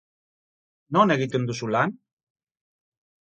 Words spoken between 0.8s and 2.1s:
Non egiten duzu lan?